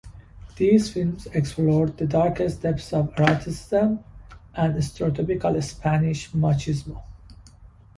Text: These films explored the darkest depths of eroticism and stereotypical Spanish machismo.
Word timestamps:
These 0.55 0.91
films 0.93 1.27
explored 1.27 1.95
the 1.97 2.07
darkest 2.07 2.63
depths 2.63 2.91
of 2.91 3.13
eroticism 3.19 4.03
and 4.55 4.73
stereotypical 4.77 5.61
Spanish 5.63 6.31
machismo. 6.31 7.03